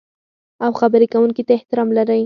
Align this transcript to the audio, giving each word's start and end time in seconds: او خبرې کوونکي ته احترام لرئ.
او 0.65 0.71
خبرې 0.79 1.07
کوونکي 1.13 1.43
ته 1.47 1.51
احترام 1.57 1.89
لرئ. 1.97 2.19